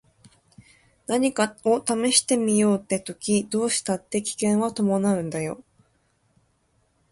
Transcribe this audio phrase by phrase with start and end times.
[1.05, 5.63] 何かを試してみようって時どうしたって危険は伴うんだよ。